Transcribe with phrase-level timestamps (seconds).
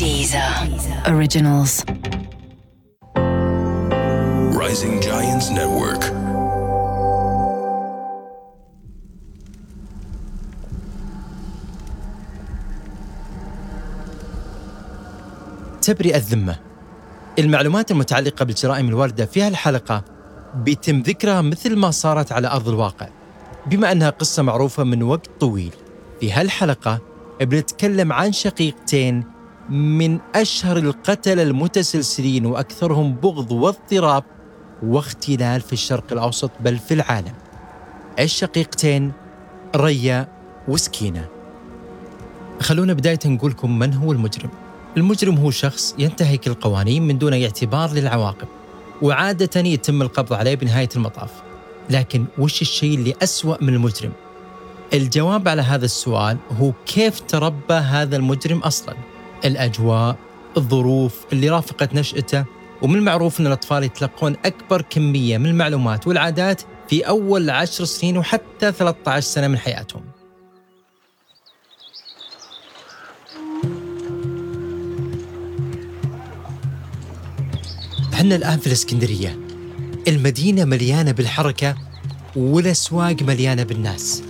[0.00, 0.52] Deezer
[1.12, 1.84] Originals.
[4.60, 6.02] Rising Giants Network.
[15.82, 16.56] تبرئة الذمة
[17.38, 20.04] المعلومات المتعلقة بالجرائم الواردة في هالحلقة
[20.54, 23.08] بيتم ذكرها مثل ما صارت على أرض الواقع
[23.66, 25.72] بما أنها قصة معروفة من وقت طويل
[26.20, 27.00] في هالحلقة
[27.40, 29.39] بنتكلم عن شقيقتين
[29.70, 34.24] من أشهر القتلة المتسلسلين وأكثرهم بغض واضطراب
[34.82, 37.32] واختلال في الشرق الأوسط بل في العالم.
[38.18, 39.12] الشقيقتين
[39.76, 40.28] ريا
[40.68, 41.28] وسكينة.
[42.60, 44.50] خلونا بداية نقول لكم من هو المجرم.
[44.96, 48.48] المجرم هو شخص ينتهك القوانين من دون اعتبار للعواقب
[49.02, 51.30] وعادة يتم القبض عليه بنهاية المطاف.
[51.90, 54.12] لكن وش الشيء اللي أسوأ من المجرم؟
[54.94, 58.94] الجواب على هذا السؤال هو كيف تربى هذا المجرم أصلا؟
[59.44, 60.16] الأجواء
[60.56, 62.44] الظروف اللي رافقت نشأته
[62.82, 68.72] ومن المعروف أن الأطفال يتلقون أكبر كمية من المعلومات والعادات في أول عشر سنين وحتى
[68.72, 70.02] 13 سنة من حياتهم.
[78.14, 79.38] إحنا الآن في الإسكندرية.
[80.08, 81.76] المدينة مليانة بالحركة
[82.36, 84.22] والأسواق مليانة بالناس.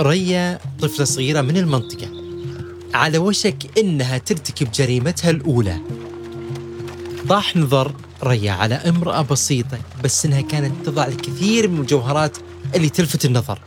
[0.00, 2.15] ريا طفلة صغيرة من المنطقة.
[2.96, 5.78] على وشك إنها ترتكب جريمتها الأولى.
[7.28, 7.94] طاح نظر
[8.24, 12.36] ريا على أمرأة بسيطة بس إنها كانت تضع الكثير من الجوهرات
[12.74, 13.58] اللي تلفت النظر.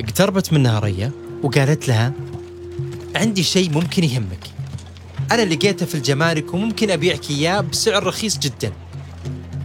[0.00, 1.10] اقتربت منها ريا
[1.42, 2.12] وقالت لها
[3.16, 4.50] عندي شيء ممكن يهمك.
[5.32, 8.72] أنا لقيته في الجمارك وممكن أبيعك إياه بسعر رخيص جدا.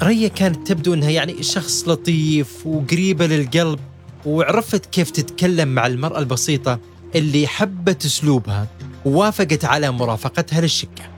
[0.03, 3.79] ريا كانت تبدو أنها يعني شخص لطيف وقريبة للقلب
[4.25, 6.79] وعرفت كيف تتكلم مع المرأة البسيطة
[7.15, 8.67] اللي حبت أسلوبها
[9.05, 11.11] ووافقت على مرافقتها للشقة.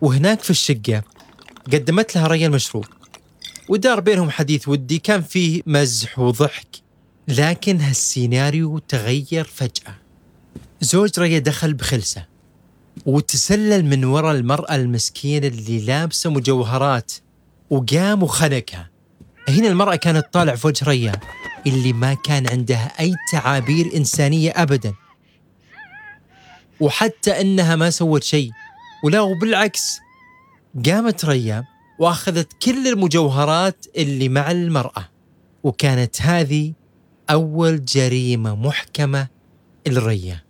[0.00, 1.02] وهناك في الشقة
[1.72, 2.84] قدمت لها ريا المشروب
[3.68, 6.76] ودار بينهم حديث ودي كان فيه مزح وضحك
[7.28, 9.94] لكن هالسيناريو تغير فجأة.
[10.80, 12.35] زوج ريا دخل بخلسة.
[13.06, 17.12] وتسلل من وراء المرأة المسكينة اللي لابسة مجوهرات
[17.70, 18.90] وقام وخنقها
[19.48, 21.12] هنا المرأة كانت طالع في وجه ريا
[21.66, 24.94] اللي ما كان عندها أي تعابير إنسانية أبدا.
[26.80, 28.50] وحتى إنها ما سوت شيء
[29.04, 29.98] ولا وبالعكس
[30.86, 31.64] قامت ريا
[31.98, 35.08] وأخذت كل المجوهرات اللي مع المرأة.
[35.62, 36.72] وكانت هذه
[37.30, 39.28] أول جريمة محكمة
[39.86, 40.45] لريا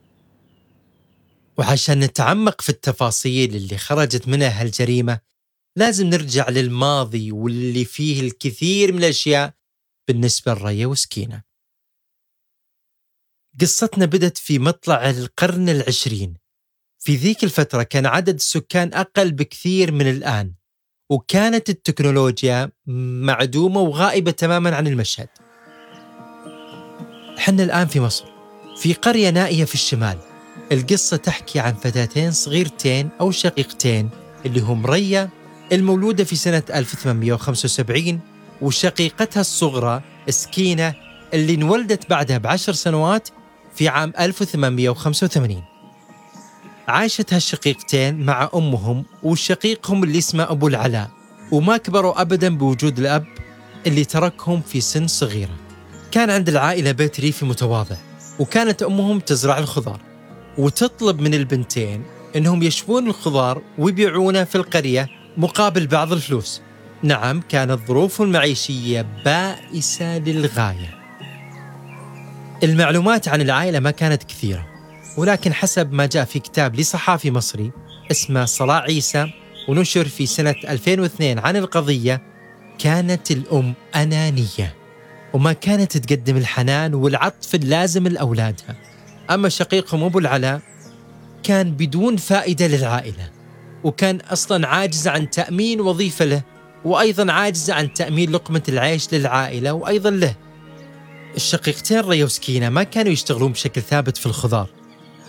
[1.58, 5.20] وعشان نتعمق في التفاصيل اللي خرجت منها هالجريمة
[5.76, 9.54] لازم نرجع للماضي واللي فيه الكثير من الأشياء
[10.08, 11.42] بالنسبة لريا وسكينة.
[13.60, 16.34] قصتنا بدت في مطلع القرن العشرين.
[16.98, 20.54] في ذيك الفترة كان عدد السكان أقل بكثير من الآن
[21.10, 22.70] وكانت التكنولوجيا
[23.26, 25.28] معدومة وغائبة تماما عن المشهد.
[27.38, 28.24] حنا الآن في مصر
[28.76, 30.35] في قرية نائية في الشمال.
[30.72, 34.10] القصة تحكي عن فتاتين صغيرتين أو شقيقتين
[34.46, 35.28] اللي هم ريا
[35.72, 38.20] المولودة في سنة 1875
[38.62, 40.94] وشقيقتها الصغرى سكينة
[41.34, 43.28] اللي انولدت بعدها بعشر سنوات
[43.74, 45.64] في عام 1885
[46.88, 51.10] عاشت هالشقيقتين مع أمهم وشقيقهم اللي اسمه أبو العلاء
[51.52, 53.24] وما كبروا أبدا بوجود الأب
[53.86, 55.56] اللي تركهم في سن صغيرة.
[56.10, 57.96] كان عند العائلة بيت ريفي متواضع
[58.38, 60.00] وكانت أمهم تزرع الخضار.
[60.58, 62.02] وتطلب من البنتين
[62.36, 66.60] أنهم يشوون الخضار ويبيعونه في القرية مقابل بعض الفلوس.
[67.02, 70.94] نعم كانت ظروفهم المعيشية بائسة للغاية.
[72.62, 74.66] المعلومات عن العائلة ما كانت كثيرة
[75.16, 77.70] ولكن حسب ما جاء في كتاب لصحافي مصري
[78.10, 79.30] اسمه صلاح عيسى
[79.68, 82.22] ونشر في سنة 2002 عن القضية
[82.78, 84.74] كانت الأم أنانية
[85.32, 88.76] وما كانت تقدم الحنان والعطف اللازم لأولادها.
[89.30, 90.60] أما شقيقهم أبو العلاء
[91.42, 93.30] كان بدون فائدة للعائلة
[93.84, 96.42] وكان أصلا عاجز عن تأمين وظيفة له
[96.84, 100.34] وأيضا عاجز عن تأمين لقمة العيش للعائلة وأيضا له.
[101.36, 104.68] الشقيقتين ريا وسكينة ما كانوا يشتغلون بشكل ثابت في الخضار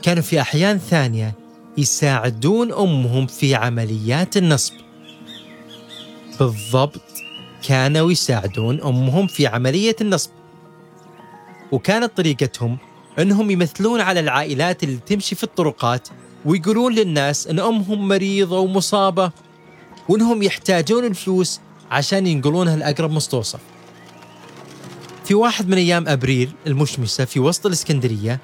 [0.01, 1.35] كانوا في أحيان ثانية
[1.77, 4.73] يساعدون أمهم في عمليات النصب.
[6.39, 7.01] بالضبط
[7.67, 10.31] كانوا يساعدون أمهم في عملية النصب
[11.71, 12.77] وكانت طريقتهم
[13.19, 16.08] أنهم يمثلون على العائلات اللي تمشي في الطرقات
[16.46, 19.31] ويقولون للناس أن أمهم مريضة ومصابة
[20.10, 21.60] وأنهم يحتاجون الفلوس
[21.92, 23.60] عشان ينقلونها لأقرب مستوصف.
[25.25, 28.40] في واحد من أيام أبريل المشمسة في وسط الإسكندرية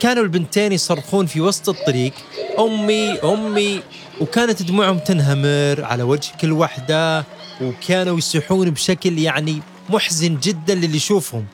[0.00, 2.12] كانوا البنتين يصرخون في وسط الطريق
[2.58, 3.82] أمي أمي.
[4.20, 7.24] وكانت دموعهم تنهمر على وجه كل وحدة
[7.60, 11.44] وكانوا يصيحون بشكل يعني محزن جدا للي يشوفهم.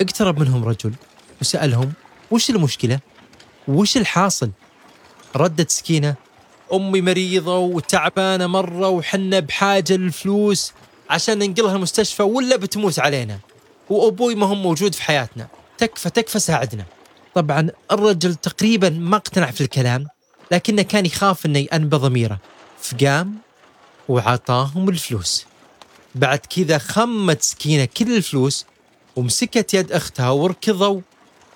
[0.00, 0.92] اقترب منهم رجل
[1.40, 1.92] وسألهم
[2.30, 3.00] وش المشكلة؟
[3.68, 4.50] وش الحاصل؟
[5.36, 6.14] ردت سكينة
[6.72, 10.72] أمي مريضة وتعبانة مرة وحنا بحاجة للفلوس
[11.10, 13.38] عشان ننقلها المستشفى ولا بتموت علينا
[13.90, 15.48] وأبوي ما هو موجود في حياتنا
[15.78, 16.84] تكفى تكفى ساعدنا
[17.34, 20.06] طبعا الرجل تقريبا ما اقتنع في الكلام
[20.50, 22.38] لكنه كان يخاف إنه يأنبى ضميره
[22.82, 23.34] فقام
[24.08, 25.46] وعطاهم الفلوس
[26.14, 28.66] بعد كذا خمت سكينة كل الفلوس
[29.16, 31.00] ومسكت يد أختها وركضوا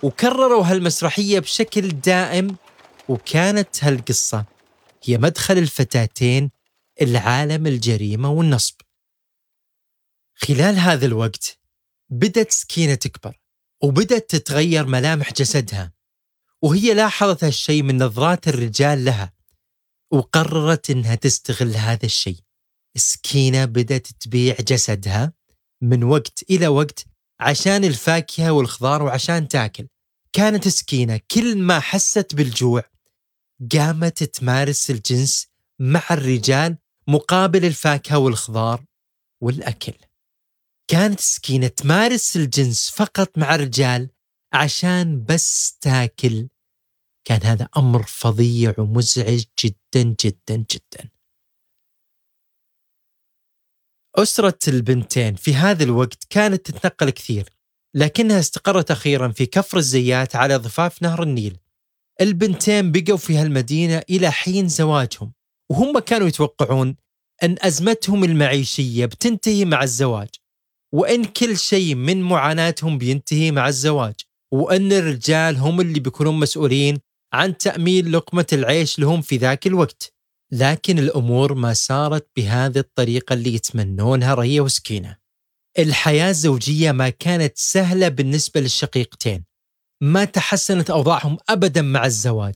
[0.02, 2.56] وكرروا هالمسرحية بشكل دائم
[3.08, 4.44] وكانت هالقصة
[5.02, 6.50] هي مدخل الفتاتين
[7.02, 8.74] العالم الجريمة والنصب.
[10.34, 11.58] خلال هذا الوقت
[12.08, 13.40] بدت سكينة تكبر
[13.82, 15.92] وبدت تتغير ملامح جسدها
[16.62, 19.32] وهي لاحظت هالشيء من نظرات الرجال لها
[20.10, 22.38] وقررت إنها تستغل هذا الشيء
[22.96, 25.32] سكينة بدت تبيع جسدها
[25.80, 27.06] من وقت إلى وقت
[27.40, 29.88] عشان الفاكهة والخضار وعشان تاكل.
[30.32, 32.82] كانت سكينة كل ما حست بالجوع
[33.72, 35.46] قامت تمارس الجنس
[35.78, 36.78] مع الرجال
[37.08, 38.84] مقابل الفاكهة والخضار
[39.40, 39.94] والأكل.
[40.88, 44.10] كانت سكينة تمارس الجنس فقط مع الرجال
[44.52, 46.48] عشان بس تاكل.
[47.24, 51.13] كان هذا أمر فظيع ومزعج جدا جدا جدا.
[54.16, 57.48] أسرة البنتين في هذا الوقت كانت تتنقل كثير
[57.94, 61.56] لكنها استقرت أخيرا في كفر الزيات على ضفاف نهر النيل.
[62.20, 65.32] البنتين بقوا في هالمدينة إلى حين زواجهم
[65.70, 66.96] وهم كانوا يتوقعون
[67.42, 70.28] أن أزمتهم المعيشية بتنتهي مع الزواج
[70.94, 74.14] وأن كل شيء من معاناتهم بينتهي مع الزواج
[74.52, 76.98] وأن الرجال هم اللي بيكونون مسؤولين
[77.32, 80.13] عن تأمين لقمة العيش لهم في ذاك الوقت.
[80.54, 85.16] لكن الأمور ما صارت بهذه الطريقة اللي يتمنونها ريا وسكينة.
[85.78, 89.44] الحياة الزوجية ما كانت سهلة بالنسبة للشقيقتين.
[90.02, 92.54] ما تحسنت أوضاعهم أبدا مع الزواج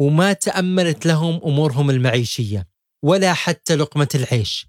[0.00, 2.68] وما تأمنت لهم أمورهم المعيشية
[3.04, 4.66] ولا حتى لقمة العيش.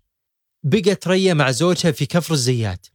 [0.65, 2.87] بقت ريا مع زوجها في كفر الزيات.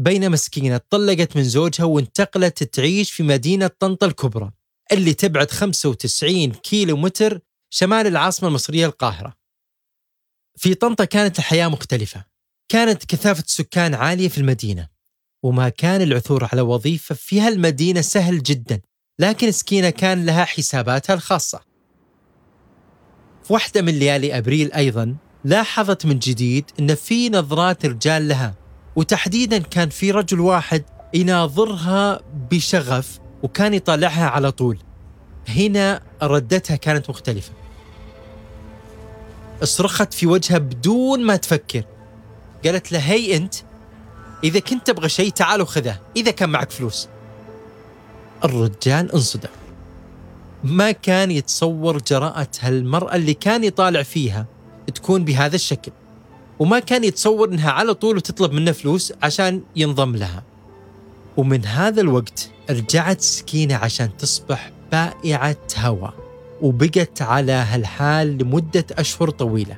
[0.00, 4.52] بينما سكينة طلقت من زوجها وانتقلت تعيش في مدينة طنطا الكبرى
[4.92, 7.40] اللي تبعد 95 كيلو متر
[7.74, 9.36] شمال العاصمة المصرية القاهرة.
[10.56, 12.24] في طنطا كانت الحياة مختلفة.
[12.68, 14.88] كانت كثافة السكان عالية في المدينة
[15.42, 18.80] وما كان العثور على وظيفة في هالمدينة سهل جدا
[19.18, 21.60] لكن سكينة كان لها حساباتها الخاصة.
[23.44, 28.54] في واحدة من ليالي أبريل أيضا لاحظت من جديد أن في نظرات رجال لها
[28.96, 30.84] وتحديدا كان في رجل واحد
[31.14, 32.20] يناظرها
[32.50, 34.78] بشغف وكان يطالعها على طول.
[35.48, 37.61] هنا ردتها كانت مختلفة.
[39.64, 41.84] صرخت في وجهها بدون ما تفكر.
[42.64, 43.54] قالت له هي أنت.
[44.44, 47.08] إذا كنت تبغى شيء تعال وخذه إذا كان معك فلوس.
[48.44, 49.48] الرجال انصدم.
[50.64, 54.46] ما كان يتصور جراءة هالمرأة اللي كان يطالع فيها
[54.94, 55.92] تكون بهذا الشكل.
[56.58, 60.42] وما كان يتصور إنها على طول تطلب منه فلوس عشان ينضم لها.
[61.36, 66.21] ومن هذا الوقت رجعت سكينة عشان تصبح بائعة هواء
[66.62, 69.76] وبقت على هالحال لمدة أشهر طويلة.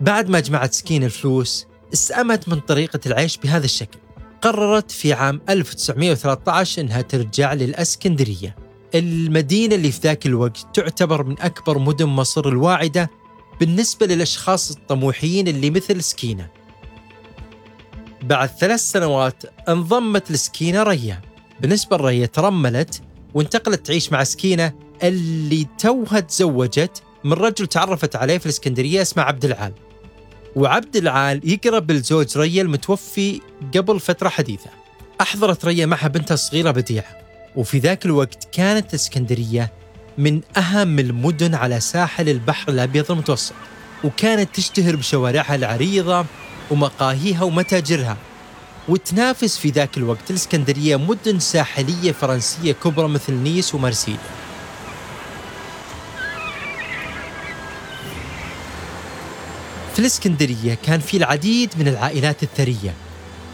[0.00, 3.98] بعد ما جمعت سكينة الفلوس استأمت من طريقة العيش بهذا الشكل.
[4.42, 8.56] قررت في عام 1913 أنها ترجع للأسكندرية.
[8.94, 13.10] المدينة اللي في ذاك الوقت تعتبر من أكبر مدن مصر الواعدة
[13.60, 16.48] بالنسبة للأشخاص الطموحين اللي مثل سكينة.
[18.22, 21.20] بعد ثلاث سنوات انضمت لسكينة ريا.
[21.60, 23.02] بالنسبة لريا ترملت
[23.34, 24.72] وانتقلت تعيش مع سكينة
[25.02, 29.72] اللي توها تزوجت من رجل تعرفت عليه في الإسكندرية اسمه عبد العال.
[30.56, 33.40] وعبد العال يقرب الزوج ريا المتوفي
[33.76, 34.70] قبل فترة حديثة.
[35.20, 37.16] أحضرت ريا معها بنتها الصغيرة بديعة.
[37.56, 39.72] وفي ذاك الوقت كانت الإسكندرية
[40.18, 43.54] من أهم المدن على ساحل البحر الأبيض المتوسط.
[44.04, 46.26] وكانت تشتهر بشوارعها العريضة
[46.70, 48.16] ومقاهيها ومتاجرها.
[48.88, 54.39] وتنافس في ذاك الوقت الإسكندرية مدن ساحلية فرنسية كبرى مثل نيس ومارسيليا.
[59.92, 62.94] في الإسكندرية كان في العديد من العائلات الثرية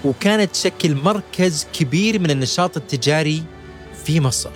[0.05, 3.43] وكانت تشكل مركز كبير من النشاط التجاري
[4.05, 4.51] في مصر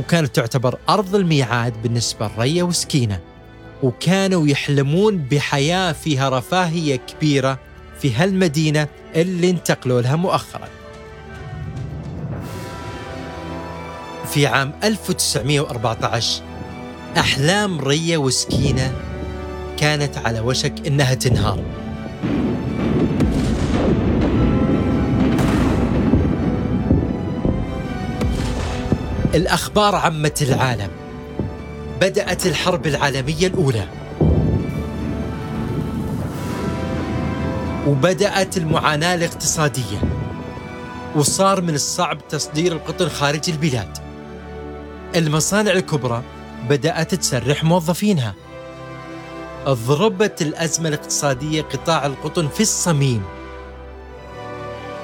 [0.00, 3.20] وكانت تعتبر أرض الميعاد بالنسبة لريا وسكينة
[3.82, 7.58] وكانوا يحلمون بحياة فيها رفاهية كبيرة
[8.00, 10.68] في هالمدينة اللي انتقلوا لها مؤخراً.
[14.32, 16.42] في عام 1914
[17.18, 18.92] أحلام ريا وسكينة
[19.82, 21.64] كانت على وشك إنها تنهار.
[29.34, 30.88] الأخبار عمت العالم.
[32.00, 33.86] بدأت الحرب العالمية الأولى.
[37.86, 39.98] وبدأت المعاناة الاقتصادية.
[41.16, 43.98] وصار من الصعب تصدير القطن خارج البلاد.
[45.16, 46.22] المصانع الكبرى
[46.68, 48.34] بدأت تسرح موظفينها.
[49.68, 53.22] ضربت الأزمة الاقتصادية قطاع القطن في الصميم.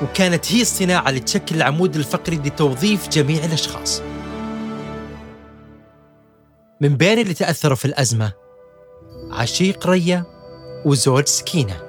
[0.02, 4.02] وكانت هي الصناعة اللي تشكل العمود الفقري لتوظيف جميع الأشخاص.
[6.80, 8.32] من بين اللي تأثروا في الأزمة
[9.30, 10.24] عشيق ريا
[10.86, 11.88] وزوج سكينة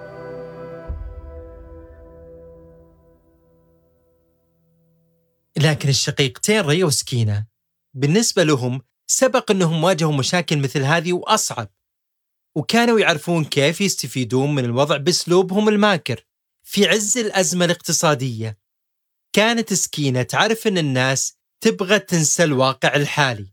[5.57, 7.45] لكن الشقيقتين ريا وسكينة
[7.93, 11.67] بالنسبة لهم سبق أنهم واجهوا مشاكل مثل هذه وأصعب.
[12.55, 16.25] وكانوا يعرفون كيف يستفيدون من الوضع بأسلوبهم الماكر
[16.63, 18.57] في عز الأزمة الاقتصادية.
[19.33, 23.47] كانت سكينة تعرف أن الناس تبغى تنسى الواقع الحالي.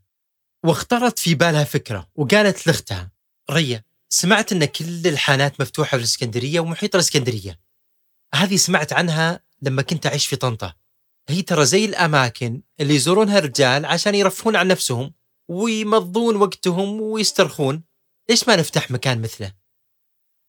[0.65, 3.11] واخترت في بالها فكرة وقالت لأختها
[3.51, 7.59] ريا سمعت أن كل الحانات مفتوحة في الإسكندرية ومحيط الإسكندرية.
[8.33, 10.73] هذه سمعت عنها لما كنت أعيش في طنطا.
[11.29, 15.13] هي ترى زي الأماكن اللي يزورونها الرجال عشان يرفهون عن نفسهم
[15.47, 17.83] ويمضون وقتهم ويسترخون.
[18.29, 19.51] ليش ما نفتح مكان مثله؟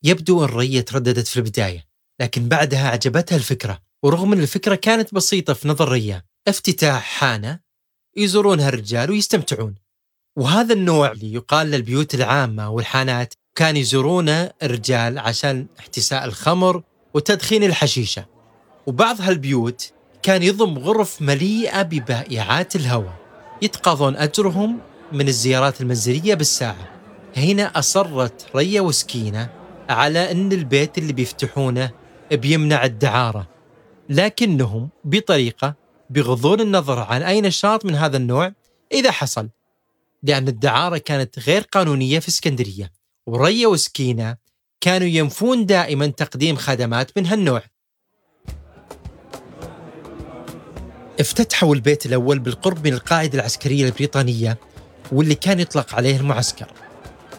[0.05, 1.89] يبدو أن ريا ترددت في البداية
[2.21, 3.79] لكن بعدها عجبتها الفكرة.
[4.03, 7.61] ورغم أن الفكرة كانت بسيطة في نظر ريا افتتاح حانة
[8.17, 9.75] يزورونها الرجال ويستمتعون.
[10.37, 16.83] وهذا النوع اللي يقال للبيوت العامة والحانات كان يزورونه الرجال عشان احتساء الخمر
[17.15, 18.27] وتدخين الحشيشة.
[18.87, 19.93] وبعض هالبيوت
[20.23, 23.19] كان يضم غرف مليئة ببائعات الهواء
[23.63, 24.81] يتقاضون أجرهم
[25.13, 26.98] من الزيارات المنزلية بالساعة.
[27.39, 29.51] هنا أصرت ريا وسكينة
[29.89, 31.91] على أن البيت اللي بيفتحونه
[32.33, 33.49] بيمنع الدعارة
[34.09, 35.75] لكنهم بطريقة
[36.11, 38.53] بيغضون النظر عن أي نشاط من هذا النوع
[38.93, 39.49] إذا حصل
[40.23, 42.93] لأن الدعارة كانت غير قانونية في إسكندرية
[43.27, 44.37] وريا وسكينة
[44.81, 47.63] كانوا ينفون دائما تقديم خدمات من هالنوع.
[51.21, 54.59] افتتحوا البيت الأول بالقرب من القاعدة العسكرية البريطانية
[55.13, 56.73] واللي كان يطلق عليه المعسكر.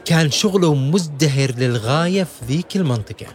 [0.10, 3.28] كان شغله مزدهر للغاية في ذيك المنطقة.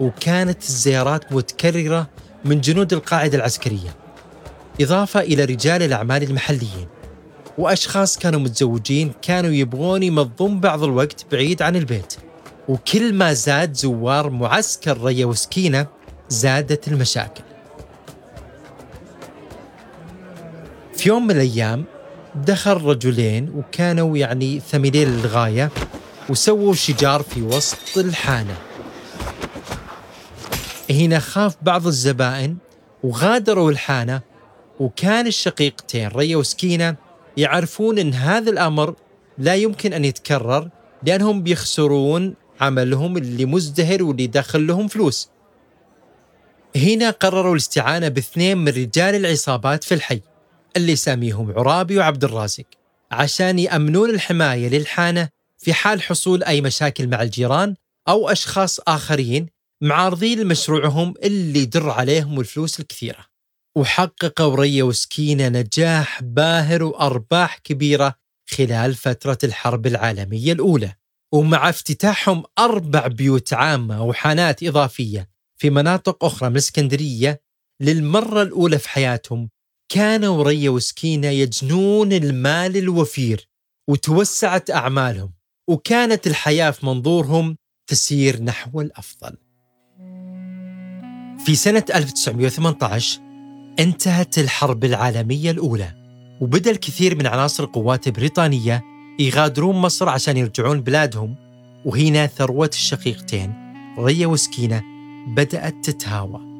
[0.00, 2.08] وكانت الزيارات متكررة
[2.44, 3.96] من جنود القاعدة العسكرية.
[4.80, 6.86] إضافة إلى رجال الأعمال المحليين.
[7.58, 12.14] وأشخاص كانوا متزوجين كانوا يبغون يمضون بعض الوقت بعيد عن البيت.
[12.68, 15.86] وكل ما زاد زوار معسكر ريا وسكينة
[16.28, 17.44] زادت المشاكل.
[20.96, 21.84] في يوم من الأيام
[22.34, 25.70] دخل رجلين وكانوا يعني ثمينين للغاية
[26.28, 28.56] وسووا شجار في وسط الحانة.
[30.90, 32.56] هنا خاف بعض الزبائن
[33.02, 34.20] وغادروا الحانة
[34.80, 36.96] وكان الشقيقتين ريا وسكينة
[37.36, 38.94] يعرفون أن هذا الأمر
[39.38, 40.68] لا يمكن أن يتكرر
[41.02, 45.28] لأنهم بيخسرون عملهم اللي مزدهر واللي دخل لهم فلوس.
[46.76, 50.20] هنا قرروا الاستعانة باثنين من رجال العصابات في الحي.
[50.76, 52.64] اللي ساميهم عرابي وعبد الرازق
[53.10, 55.28] عشان يأمنون الحماية للحانة
[55.58, 57.74] في حال حصول أي مشاكل مع الجيران
[58.08, 59.46] أو أشخاص آخرين
[59.82, 63.26] معارضين لمشروعهم اللي يدر عليهم الفلوس الكثيرة.
[63.76, 68.14] وحققوا ريا وسكينة نجاح باهر وأرباح كبيرة
[68.50, 70.94] خلال فترة الحرب العالمية الأولى.
[71.32, 77.40] ومع افتتاحهم أربع بيوت عامة وحانات إضافية في مناطق أخرى من الإسكندرية
[77.80, 79.50] للمرة الأولى في حياتهم
[79.94, 83.48] كانوا ريا وسكينة يجنون المال الوفير
[83.88, 85.32] وتوسعت أعمالهم
[85.68, 89.36] وكانت الحياة في منظورهم تسير نحو الأفضل.
[91.44, 93.20] في سنة 1918
[93.80, 95.94] انتهت الحرب العالمية الأولى
[96.40, 98.82] وبدأ الكثير من عناصر القوات البريطانية
[99.18, 101.36] يغادرون مصر عشان يرجعون بلادهم
[101.84, 103.54] وهنا ثروة الشقيقتين
[103.98, 104.82] ريا وسكينة
[105.36, 106.53] بدأت تتهاوى.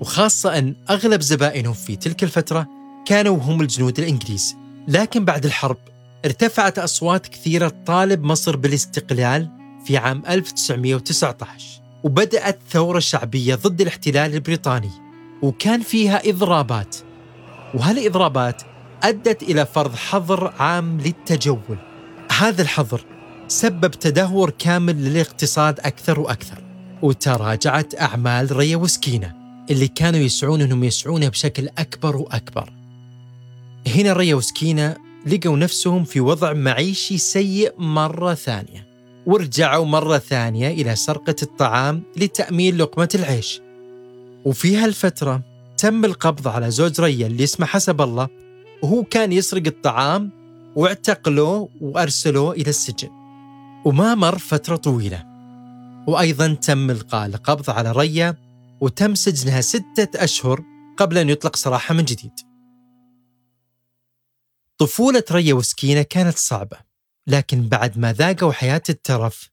[0.00, 2.66] وخاصة أن أغلب زبائنهم في تلك الفترة
[3.06, 4.56] كانوا هم الجنود الإنجليز.
[4.88, 5.76] لكن بعد الحرب
[6.24, 9.50] ارتفعت أصوات كثيرة تطالب مصر بالاستقلال
[9.84, 11.64] في عام 1919
[12.04, 14.90] وبدأت ثورة شعبية ضد الاحتلال البريطاني
[15.42, 16.96] وكان فيها إضرابات.
[17.74, 18.62] وهالإضرابات
[19.02, 21.78] أدت إلى فرض حظر عام للتجول.
[22.38, 23.04] هذا الحظر
[23.48, 26.58] سبب تدهور كامل للاقتصاد أكثر وأكثر
[27.02, 29.39] وتراجعت أعمال ريا وسكينة.
[29.70, 32.72] اللي كانوا يسعون أنهم يسعونها بشكل أكبر وأكبر.
[33.86, 34.96] هنا ريا وسكينة
[35.26, 38.86] لقوا نفسهم في وضع معيشي سيء مرة ثانية.
[39.26, 43.60] ورجعوا مرة ثانية إلى سرقة الطعام لتأمين لقمة العيش.
[44.44, 45.42] وفي هالفترة
[45.76, 48.28] تم القبض على زوج ريا اللي اسمه حسب الله.
[48.82, 50.30] وهو كان يسرق الطعام
[50.76, 53.08] واعتقلوه وأرسلوه إلى السجن.
[53.84, 55.24] وما مر فترة طويلة.
[56.06, 58.49] وأيضا تم إلقاء القبض على ريا
[58.80, 60.64] وتم سجنها ستة أشهر
[60.96, 62.32] قبل أن يطلق سراحها من جديد.
[64.78, 66.78] طفولة ريا وسكينة كانت صعبة
[67.26, 69.50] لكن بعد ما ذاقوا حياة الترف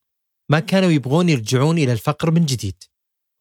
[0.50, 2.84] ما كانوا يبغون يرجعون إلى الفقر من جديد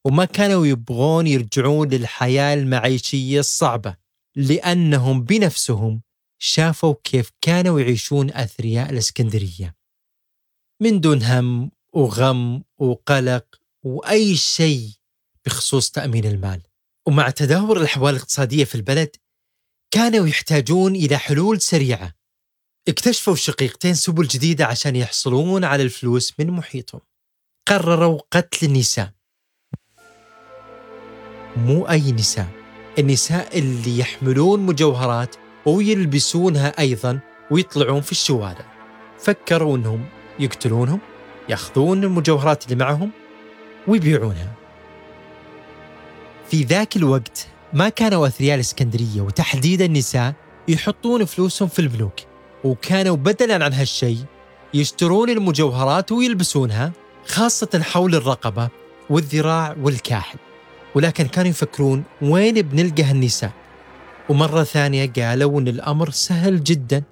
[0.05, 3.97] وما كانوا يبغون يرجعون للحياة المعيشية الصعبة
[4.37, 6.03] لأنهم بنفسهم
[6.39, 9.77] شافوا كيف كانوا يعيشون أثرياء الإسكندرية.
[10.83, 13.47] من دون هم وغم وقلق
[13.83, 14.91] وأي شيء
[15.47, 16.63] بخصوص تأمين المال.
[17.07, 19.17] ومع تدهور الأحوال الاقتصادية في البلد
[19.91, 22.13] كانوا يحتاجون إلى حلول سريعة.
[22.89, 27.01] اكتشفوا الشقيقتين سبل جديدة عشان يحصلون على الفلوس من محيطهم.
[27.69, 29.13] قرروا قتل النساء.
[31.57, 32.49] مو أي نساء
[32.99, 35.37] النساء اللي يحملون مجوهرات
[35.67, 38.77] ويلبسونها أيضا ويطلعون في الشوارع.
[39.19, 41.01] فكروا أنهم يقتلونهم
[41.49, 43.11] يأخذون المجوهرات اللي معهم
[43.89, 44.66] ويبيعونها.
[46.51, 50.35] في ذاك الوقت ما كانوا أثرياء الإسكندرية وتحديدا النساء
[50.69, 52.15] يحطون فلوسهم في البنوك
[52.65, 54.19] وكانوا بدلا عن هالشيء
[54.75, 56.93] يشترون المجوهرات ويلبسونها
[57.27, 58.69] خاصة حول الرقبة
[59.11, 60.39] والذراع والكاحل.
[60.95, 63.51] ولكن كانوا يفكرون وين بنلقى هالنساء.
[64.29, 67.03] ومرة ثانية قالوا أن الأمر سهل جدا.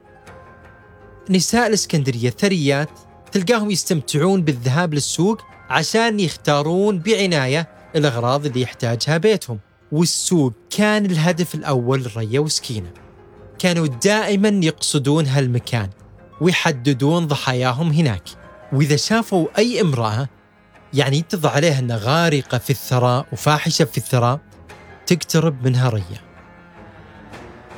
[1.30, 2.90] نساء الإسكندرية ثريات
[3.32, 9.58] تلقاهم يستمتعون بالذهاب للسوق عشان يختارون بعناية الأغراض اللي يحتاجها بيتهم.
[9.92, 12.90] والسوق كان الهدف الأول ريا وسكينة.
[13.58, 15.90] كانوا دائما يقصدون هالمكان
[16.40, 18.22] ويحددون ضحاياهم هناك.
[18.72, 20.28] وإذا شافوا أي امرأة
[20.94, 24.40] يعني يتضح عليها أنها غارقة في الثراء وفاحشة في الثراء
[25.06, 26.20] تقترب منها ريا.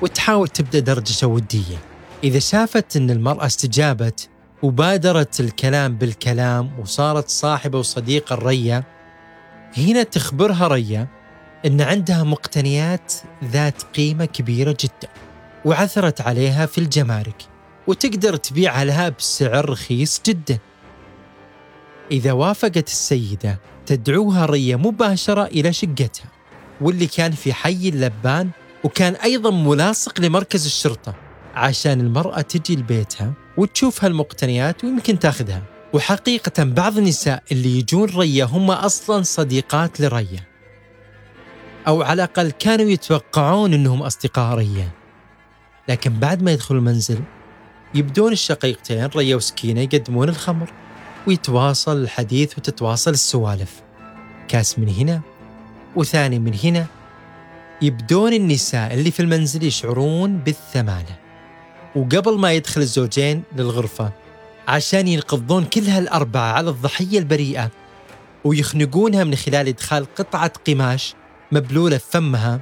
[0.02, 1.78] وتحاول تبدأ درجة ودية.
[2.24, 4.28] إذا شافت أن المرأة استجابت
[4.62, 8.84] وبادرت الكلام بالكلام وصارت صاحبة وصديقة الريا
[9.76, 11.08] هنا تخبرها ريا
[11.66, 13.12] أن عندها مقتنيات
[13.44, 15.08] ذات قيمة كبيرة جدا
[15.64, 17.42] وعثرت عليها في الجمارك
[17.86, 20.58] وتقدر تبيعها لها بسعر رخيص جدا.
[22.10, 26.26] إذا وافقت السيدة تدعوها ريا مباشرة إلى شقتها
[26.80, 28.50] واللي كان في حي اللبان
[28.84, 31.14] وكان أيضا ملاصق لمركز الشرطة
[31.54, 35.75] عشان المرأة تجي لبيتها وتشوف هالمقتنيات ويمكن تاخذها.
[35.96, 40.44] وحقيقة بعض النساء اللي يجون ريا هم أصلا صديقات لريا.
[41.86, 44.88] أو على الأقل كانوا يتوقعون أنهم أصدقاء ريا.
[45.88, 47.18] لكن بعد ما يدخلوا المنزل
[47.94, 50.72] يبدون الشقيقتين ريا وسكينة يقدمون الخمر
[51.26, 53.82] ويتواصل الحديث وتتواصل السوالف.
[54.48, 55.20] كاس من هنا
[55.96, 56.86] وثاني من هنا.
[57.82, 61.16] يبدون النساء اللي في المنزل يشعرون بالثمانة.
[61.96, 64.25] وقبل ما يدخل الزوجين للغرفة
[64.68, 67.70] عشان ينقضون كل هالأربعة على الضحية البريئة
[68.44, 71.14] ويخنقونها من خلال إدخال قطعة قماش
[71.52, 72.60] مبلولة في فمها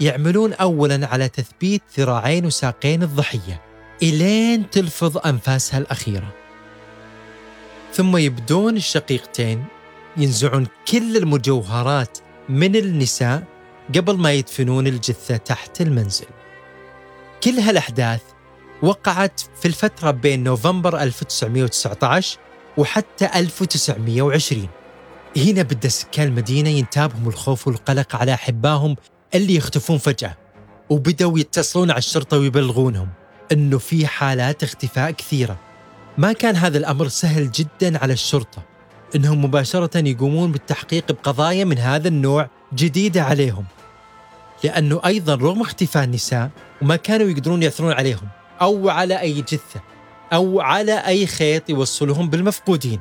[0.00, 3.60] يعملون أولا على تثبيت ذراعين وساقين الضحية
[4.02, 6.34] إلين تلفظ أنفاسها الأخيرة.
[7.92, 9.64] ثم يبدون الشقيقتين
[10.16, 13.42] ينزعون كل المجوهرات من النساء
[13.94, 16.26] قبل ما يدفنون الجثة تحت المنزل.
[17.42, 18.22] كل هالأحداث
[18.82, 22.38] وقعت في الفترة بين نوفمبر 1919
[22.76, 24.68] وحتى 1920
[25.36, 28.96] هنا بدأ سكان المدينة ينتابهم الخوف والقلق على أحبائهم
[29.34, 30.36] اللي يختفون فجأة
[30.90, 33.08] وبدأوا يتصلون على الشرطة ويبلغونهم
[33.52, 35.58] أنه في حالات اختفاء كثيرة.
[36.18, 38.62] ما كان هذا الأمر سهل جدا على الشرطة
[39.16, 43.64] أنهم مباشرة يقومون بالتحقيق بقضايا من هذا النوع جديدة عليهم.
[44.64, 46.50] لأنه أيضا رغم اختفاء النساء
[46.82, 48.28] وما كانوا يقدرون يعثرون عليهم
[48.62, 49.80] أو على أي جثة
[50.32, 53.00] أو على أي خيط يوصلهم بالمفقودين.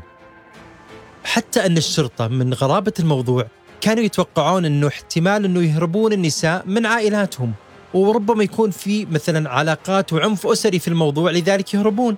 [1.24, 3.48] حتى أن الشرطة من غرابة الموضوع
[3.82, 7.54] كانوا يتوقعون أنه احتمال أنه يهربون النساء من عائلاتهم
[7.94, 12.16] وربما يكون في مثلا علاقات وعنف أسري في الموضوع لذلك يهربون.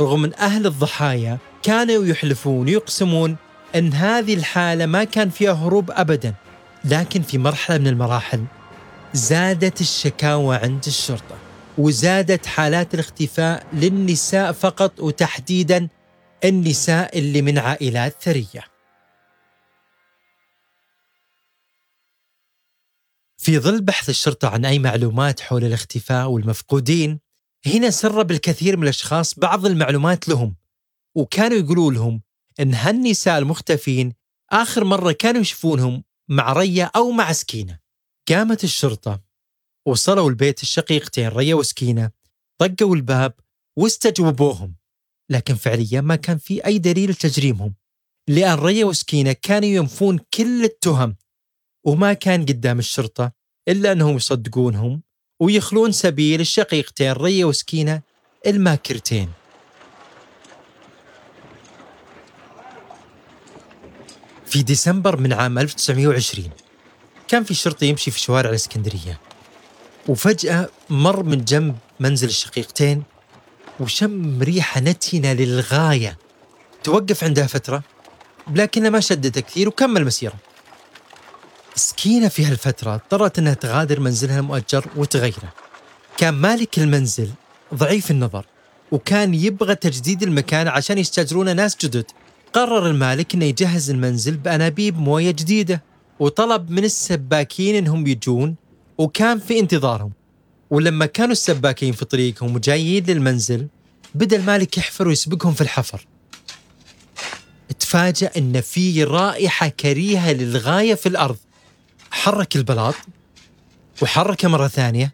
[0.00, 3.36] رغم أن أهل الضحايا كانوا يحلفون يقسمون
[3.74, 6.34] أن هذه الحالة ما كان فيها هروب أبدا
[6.84, 8.44] لكن في مرحلة من المراحل
[9.14, 11.41] زادت الشكاوى عند الشرطة.
[11.78, 15.88] وزادت حالات الاختفاء للنساء فقط وتحديدا
[16.44, 18.64] النساء اللي من عائلات ثرية.
[23.36, 27.20] في ظل بحث الشرطة عن أي معلومات حول الاختفاء والمفقودين،
[27.66, 30.56] هنا سرب الكثير من الأشخاص بعض المعلومات لهم،
[31.14, 32.22] وكانوا يقولوا لهم
[32.60, 34.12] إن هالنساء المختفين
[34.50, 37.78] آخر مرة كانوا يشوفونهم مع ريا أو مع سكينة.
[38.28, 39.31] قامت الشرطة
[39.86, 42.10] وصلوا البيت الشقيقتين ريا وسكينة،
[42.58, 43.34] طقوا الباب
[43.78, 44.74] واستجوبوهم.
[45.30, 47.74] لكن فعليا ما كان في أي دليل لتجريمهم
[48.28, 51.16] لأن ريا وسكينة كانوا ينفون كل التهم
[51.86, 53.32] وما كان قدام الشرطة
[53.68, 55.02] إلا أنهم يصدقونهم
[55.40, 58.02] ويخلون سبيل الشقيقتين ريا وسكينة
[58.46, 59.32] الماكرتين
[64.46, 66.50] في ديسمبر من عام 1920
[67.28, 69.20] كان في شرطي يمشي في شوارع الإسكندرية
[70.08, 73.02] وفجأة مر من جنب منزل الشقيقتين
[73.80, 76.18] وشم ريحة نتنة للغاية.
[76.84, 77.82] توقف عندها فترة
[78.54, 80.34] لكنها ما شدته كثير وكمل مسيرة.
[81.74, 85.52] سكينة في هالفترة اضطرت أنها تغادر منزلها المؤجر وتغيره.
[86.16, 87.30] كان مالك المنزل
[87.74, 88.46] ضعيف النظر
[88.92, 92.04] وكان يبغى تجديد المكان عشان يستاجرون ناس جدد.
[92.52, 95.82] قرر المالك إنه يجهز المنزل بأنابيب موية جديدة
[96.20, 98.56] وطلب من السباكين إنهم يجون
[98.98, 100.12] وكان في انتظارهم.
[100.70, 103.68] ولما كانوا السباكين في طريقهم وجايين للمنزل
[104.14, 106.06] بدأ المالك يحفر ويسبقهم في الحفر.
[107.78, 111.36] تفاجأ إن في رائحة كريهة للغاية في الأرض.
[112.10, 112.94] حرك البلاط
[114.02, 115.12] وحركه مرة ثانية.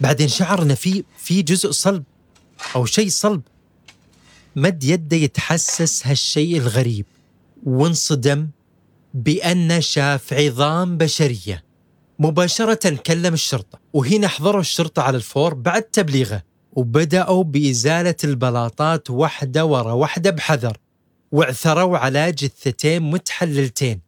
[0.00, 2.04] بعدين شعر إن في في جزء صلب
[2.76, 3.42] أو شيء صلب.
[4.56, 7.06] مد يده يتحسس هالشيء الغريب
[7.64, 8.48] وانصدم
[9.14, 11.67] بأن شاف عظام بشرية.
[12.18, 19.92] مباشرة كلم الشرطة وهنا حضروا الشرطة على الفور بعد تبليغه وبدأوا بإزالة البلاطات واحدة ورا
[19.92, 20.76] واحدة بحذر
[21.32, 24.00] واعثروا على جثتين متحللتين.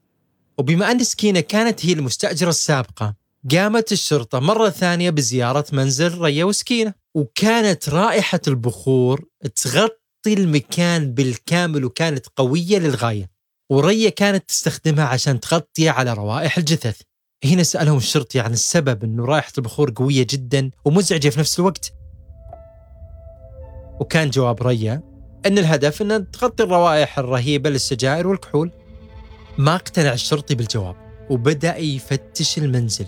[0.58, 3.14] وبما أن سكينة كانت هي المستأجرة السابقة
[3.50, 9.92] قامت الشرطة مرة ثانية بزيارة منزل ريا وسكينة وكانت رائحة البخور تغطي
[10.26, 13.30] المكان بالكامل وكانت قوية للغاية
[13.70, 17.00] وريا كانت تستخدمها عشان تغطي على روائح الجثث.
[17.44, 21.92] هنا سألهم الشرطي عن السبب أنه رائحة البخور قوية جدا ومزعجة في نفس الوقت.
[24.00, 25.02] وكان جواب ريا
[25.46, 28.70] أن الهدف أن تغطي الروائح الرهيبة للسجائر والكحول.
[29.58, 30.96] ما اقتنع الشرطي بالجواب
[31.30, 33.06] وبدأ يفتش المنزل.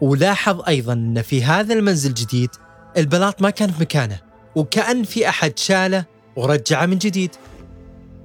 [0.00, 2.50] ولاحظ أيضا أن في هذا المنزل الجديد
[2.96, 4.20] البلاط ما كان في مكانه
[4.56, 6.04] وكأن في أحد شاله
[6.36, 7.30] ورجعه من جديد.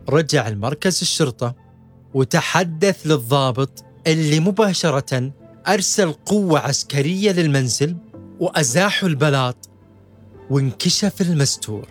[0.10, 1.56] رجع المركز الشرطة
[2.14, 5.32] وتحدث للضابط اللي مباشرة
[5.68, 7.96] أرسل قوة عسكرية للمنزل
[8.40, 9.70] وأزاحوا البلاط
[10.50, 11.88] وانكشف المستور.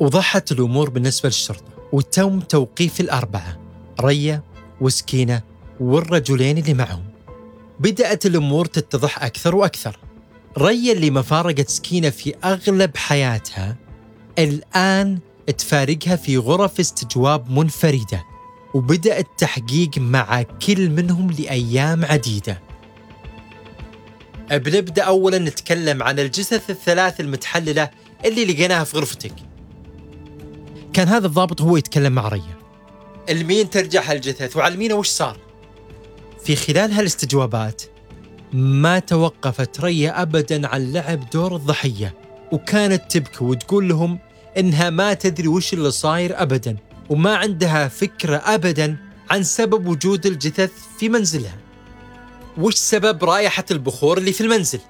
[0.00, 1.72] وضحت الأمور بالنسبة للشرطة.
[1.92, 3.58] وتم توقيف الأربعة
[4.00, 4.42] ريا
[4.80, 5.42] وسكينة
[5.80, 7.04] والرجلين اللي معهم.
[7.80, 9.98] بدأت الأمور تتضح أكثر وأكثر.
[10.58, 13.76] ريا اللي ما فارقت سكينة في أغلب حياتها
[14.38, 15.18] الآن
[15.58, 18.35] تفارقها في غرف استجواب منفردة.
[18.74, 22.62] وبدأ التحقيق مع كل منهم لأيام عديدة.
[24.50, 27.90] بنبدأ أولا نتكلم عن الجثث الثلاث المتحللة
[28.24, 29.34] اللي لقيناها في غرفتك.
[30.92, 32.56] كان هذا الضابط هو يتكلم مع ريا
[33.30, 35.38] لمين ترجع هالجثث وعلمينا وش صار.
[36.44, 37.82] في خلال هالاستجوابات
[38.52, 42.14] ما توقفت ريا أبدا عن لعب دور الضحية
[42.52, 44.18] وكانت تبكي وتقول لهم
[44.58, 46.76] إنها ما تدري وش اللي صاير أبدا.
[47.08, 48.96] وما عندها فكرة أبدا
[49.30, 51.56] عن سبب وجود الجثث في منزلها.
[52.58, 54.80] وش سبب رائحة البخور اللي في المنزل؟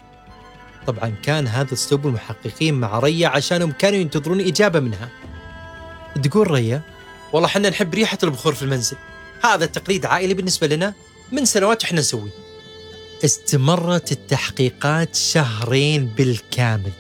[0.87, 5.09] طبعا كان هذا اسلوب المحققين مع ريا عشانهم كانوا ينتظرون إجابة منها.
[6.23, 6.83] تقول ريا
[7.33, 8.97] والله حنا نحب ريحة البخور في المنزل.
[9.45, 10.95] هذا تقليد عائلي بالنسبة لنا
[11.33, 12.31] من سنوات إحنا نسويه.
[13.25, 16.93] استمرت التحقيقات شهرين بالكامل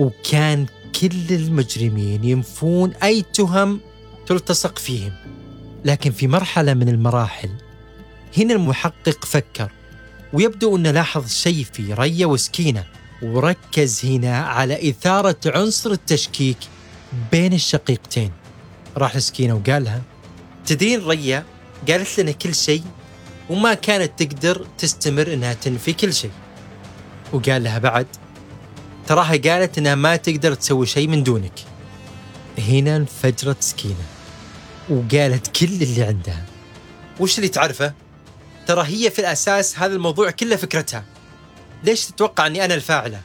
[0.00, 0.66] وكان
[1.00, 3.80] كل المجرمين ينفون أي تهم
[4.26, 5.12] تلتصق فيهم.
[5.84, 7.50] لكن في مرحلة من المراحل
[8.38, 9.70] هنا المحقق فكر
[10.32, 12.84] ويبدو أنه لاحظ شيء في ريا وسكينة
[13.22, 16.56] وركز هنا على إثارة عنصر التشكيك
[17.32, 18.32] بين الشقيقتين.
[18.96, 20.02] راح لسكينة وقال لها
[20.66, 21.44] تدرين ريا
[21.88, 22.82] قالت لنا كل شيء
[23.50, 26.30] وما كانت تقدر تستمر إنها تنفي كل شيء.
[27.32, 28.06] وقال لها بعد
[29.06, 31.60] تراها قالت إنها ما تقدر تسوي شيء من دونك.
[32.58, 34.15] هنا انفجرت سكينة.
[34.90, 36.44] وقالت كل اللي عندها.
[37.20, 37.94] وش اللي تعرفه؟
[38.66, 41.04] ترى هي في الأساس هذا الموضوع كله فكرتها.
[41.84, 43.20] ليش تتوقع أني أنا الفاعلة؟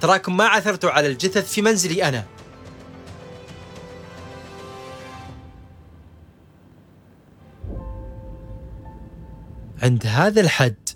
[0.00, 2.24] تراكم ما عثرتوا على الجثث في منزلي أنا.
[9.82, 10.88] عند هذا الحد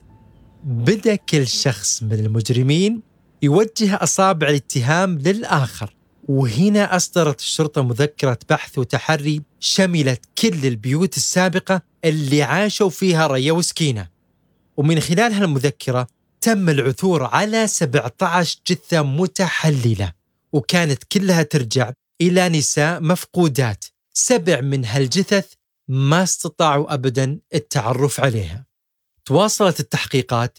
[0.65, 3.03] بدأ كل شخص من المجرمين
[3.43, 5.95] يوجه أصابع الاتهام للآخر.
[6.31, 14.09] وهنا أصدرت الشرطة مذكرة بحث وتحري شملت كل البيوت السابقة اللي عاشوا فيها ريا وسكينة.
[14.77, 16.07] ومن خلال هالمذكرة
[16.41, 20.13] تم العثور على 17 جثة متحللة
[20.53, 23.85] وكانت كلها ترجع إلى نساء مفقودات.
[24.13, 25.53] سبع من هالجثث
[25.89, 28.67] ما استطاعوا أبدا التعرف عليها.
[29.25, 30.59] تواصلت التحقيقات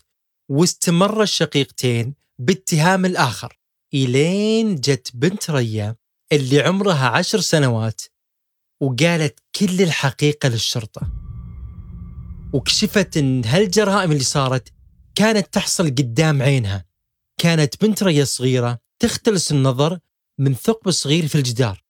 [0.49, 3.60] واستمر الشقيقتين باتهام الآخر.
[3.93, 5.95] إلين جت بنت ريا
[6.31, 8.01] اللي عمرها عشر سنوات
[8.81, 11.01] وقالت كل الحقيقة للشرطة.
[12.53, 14.73] وكشفت أن هالجرائم اللي صارت
[15.15, 16.85] كانت تحصل قدام عينها.
[17.37, 19.99] كانت بنت ريا صغيرة تختلس النظر
[20.39, 21.83] من ثقب صغير في الجدار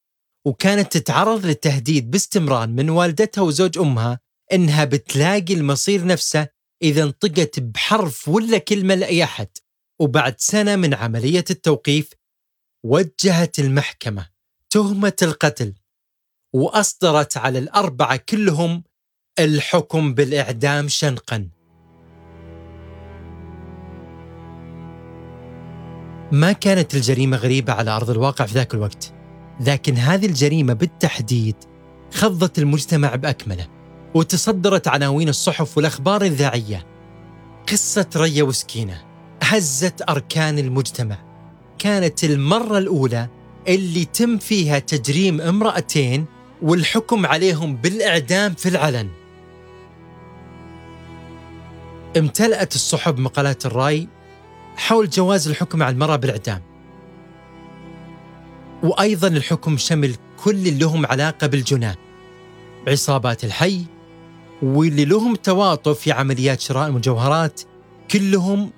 [0.45, 4.19] وكانت تتعرض للتهديد باستمرار من والدتها وزوج أمها
[4.53, 6.47] إنها بتلاقي المصير نفسه
[6.81, 9.47] إذا انطقت بحرف ولا كلمة لأي أحد.
[10.01, 12.09] وبعد سنة من عملية التوقيف
[12.85, 14.27] وجهت المحكمة
[14.69, 15.73] تهمة القتل
[16.53, 18.83] وأصدرت على الأربعة كلهم
[19.39, 21.49] الحكم بالإعدام شنقا.
[26.31, 29.13] ما كانت الجريمة غريبة على أرض الواقع في ذاك الوقت
[29.59, 31.55] لكن هذه الجريمة بالتحديد
[32.13, 33.67] خضت المجتمع بأكمله
[34.13, 36.85] وتصدرت عناوين الصحف والأخبار الإذاعية
[37.67, 39.10] قصة ريا وسكينة.
[39.41, 41.17] هزت أركان المجتمع.
[41.79, 43.27] كانت المرة الأولى
[43.67, 46.25] اللي تم فيها تجريم امرأتين
[46.61, 49.09] والحكم عليهم بالإعدام في العلن.
[52.17, 54.07] امتلأت الصحف مقالات الرأي
[54.75, 56.61] حول جواز الحكم على المرأة بالإعدام.
[58.83, 61.95] وأيضا الحكم شمل كل اللي لهم علاقة بالجنان.
[62.87, 63.85] عصابات الحي
[64.61, 67.61] واللي لهم تواطؤ في عمليات شراء المجوهرات
[68.11, 68.71] كلهم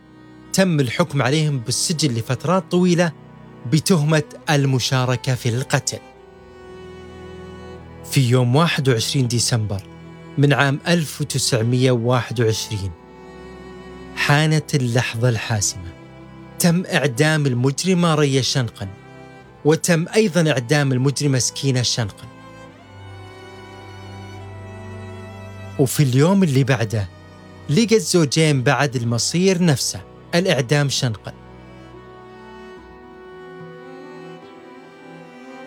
[0.54, 3.12] تم الحكم عليهم بالسجن لفترات طويلة
[3.72, 6.00] بتهمة المشاركة في القتل.
[8.12, 9.82] في يوم 21 ديسمبر
[10.38, 12.92] من عام 1921
[14.16, 15.94] حانت اللحظة الحاسمة.
[16.60, 18.88] تم إعدام المجرمة ريا شنقا
[19.66, 22.28] وتم أيضا إعدام المجرمة سكينة شنقا
[25.80, 27.08] وفي اليوم اللي بعده
[27.70, 30.02] لقى الزوجين بعد المصير نفسه.
[30.36, 31.34] الإعدام شنقا.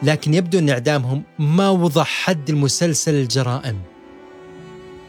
[0.03, 3.79] لكن يبدو أن إعدامهم ما وضح حد المسلسل الجرائم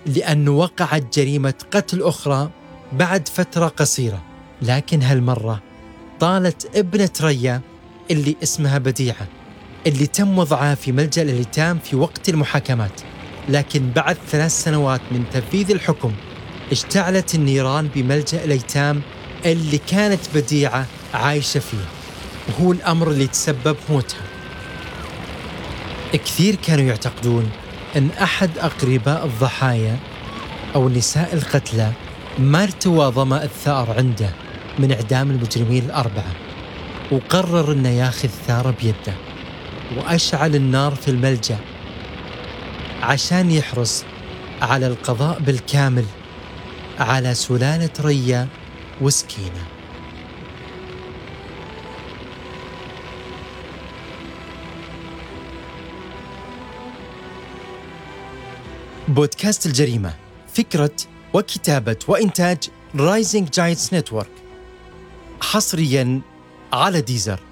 [0.06, 2.50] لأنه وقعت جريمة قتل أخرى
[2.94, 4.22] بعد فترة قصيرة.
[4.62, 5.62] لكن هالمرة
[6.20, 7.62] طالت ابنة ريا
[8.12, 9.28] اللي اسمها بديعة
[9.88, 13.02] اللي تم وضعها في ملجأ الأيتام في وقت المحاكمات.
[13.50, 16.14] لكن بعد ثلاث سنوات من تنفيذ الحكم
[16.72, 19.02] اشتعلت النيران بملجأ الأيتام
[19.52, 21.86] اللي كانت بديعة عايشة فيه.
[22.50, 24.22] وهو الأمر اللي تسبب موتها.
[26.14, 27.50] كثير كانوا يعتقدون
[27.96, 29.98] أن أحد أقرباء الضحايا
[30.76, 31.92] أو النساء القتلى
[32.40, 34.30] ما ارتوى ظمأ الثأر عنده
[34.80, 36.34] من إعدام المجرمين الأربعة
[37.12, 39.14] وقرر أنه ياخذ ثاره بيده
[39.98, 41.58] وأشعل النار في الملجأ
[43.02, 44.04] عشان يحرص
[44.62, 46.06] على القضاء بالكامل
[47.00, 48.48] على سلالة ريا
[49.02, 49.68] وسكينة.
[59.08, 60.14] بودكاست الجريمة
[60.54, 60.96] فكرة
[61.34, 62.58] وكتابة وإنتاج
[62.96, 64.32] Rising Giants Network
[65.42, 66.22] حصريا
[66.74, 67.47] على ديزر.